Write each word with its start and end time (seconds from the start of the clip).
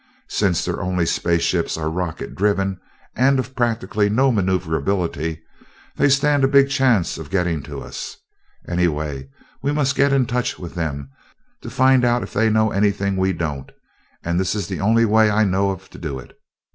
Since 0.29 0.65
their 0.65 0.81
only 0.81 1.05
space 1.05 1.43
ships 1.43 1.77
are 1.77 1.87
rocket 1.87 2.33
driven, 2.33 2.79
and 3.15 3.37
of 3.37 3.55
practically 3.55 4.09
no 4.09 4.31
maneuverability, 4.31 5.43
they 5.95 6.09
stand 6.09 6.43
a 6.43 6.47
big 6.47 6.71
chance 6.71 7.19
of 7.19 7.29
getting 7.29 7.61
to 7.61 7.83
us. 7.83 8.17
Anyway, 8.67 9.29
we 9.61 9.71
must 9.71 9.95
get 9.95 10.11
in 10.11 10.25
touch 10.25 10.57
with 10.57 10.73
them, 10.73 11.11
to 11.61 11.69
find 11.69 12.03
out 12.03 12.23
if 12.23 12.33
they 12.33 12.49
know 12.49 12.71
anything 12.71 13.15
we 13.15 13.31
don't, 13.31 13.71
and 14.23 14.39
this 14.39 14.55
is 14.55 14.65
the 14.67 14.79
only 14.79 15.05
way 15.05 15.29
I 15.29 15.43
know 15.43 15.69
of 15.69 15.87
to 15.91 15.99
do 15.99 16.17
it. 16.17 16.35